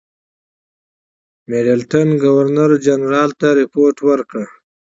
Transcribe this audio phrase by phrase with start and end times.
[1.49, 4.43] میډلټن ګورنرجنرال ته رپوټ ورکړ.